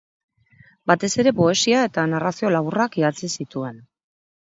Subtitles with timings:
[0.91, 3.83] Batez ere poesia eta narrazio laburrak idatzi zituen.